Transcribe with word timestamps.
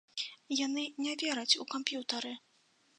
Яны 0.65 0.83
не 1.05 1.13
вераць 1.25 1.57
у 1.65 1.69
камп'ютары! 1.77 2.33